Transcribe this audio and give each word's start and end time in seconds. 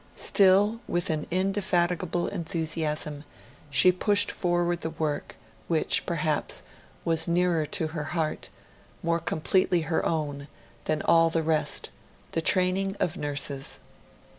Still, 0.15 0.79
with 0.87 1.11
an 1.11 1.27
indefatigable 1.29 2.27
enthusiasm, 2.29 3.23
she 3.69 3.91
pushed 3.91 4.31
forward 4.31 4.81
the 4.81 4.89
work, 4.89 5.35
which, 5.67 6.07
perhaps, 6.07 6.63
was 7.05 7.27
nearer 7.27 7.67
to 7.67 7.89
her 7.89 8.05
heart, 8.05 8.49
more 9.03 9.19
completely 9.19 9.81
her 9.81 10.03
own, 10.03 10.47
than 10.85 11.03
all 11.03 11.29
the 11.29 11.43
rest 11.43 11.91
the 12.31 12.41
training 12.41 12.95
of 12.99 13.15
nurses. 13.15 13.79